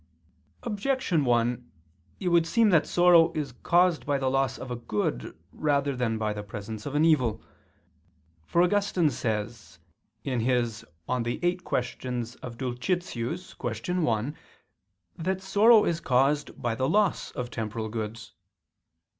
[0.63, 1.71] Objection 1:
[2.19, 6.17] It would seem that sorrow is caused by the loss of a good rather than
[6.17, 7.39] by the presence of an evil.
[8.47, 9.77] For Augustine says
[10.23, 12.37] (De viii QQ.
[12.57, 13.53] Dulcit.
[13.93, 14.01] qu.
[14.01, 14.35] 1)
[15.19, 18.33] that sorrow is caused by the loss of temporal goods.